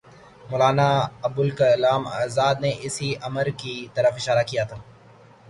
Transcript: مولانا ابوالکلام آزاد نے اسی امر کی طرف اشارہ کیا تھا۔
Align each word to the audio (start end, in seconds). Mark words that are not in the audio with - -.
مولانا 0.49 0.87
ابوالکلام 1.27 2.03
آزاد 2.23 2.55
نے 2.61 2.71
اسی 2.87 3.09
امر 3.27 3.45
کی 3.61 3.75
طرف 3.93 4.13
اشارہ 4.15 4.43
کیا 4.47 4.63
تھا۔ 4.63 4.77